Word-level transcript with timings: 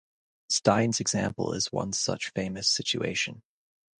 Stein's 0.49 0.99
example 0.99 1.53
is 1.53 1.71
one 1.71 1.93
such 1.93 2.31
famous 2.31 2.67
situation. 2.67 3.43